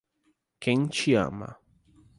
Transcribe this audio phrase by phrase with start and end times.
[0.59, 1.55] Quem te ama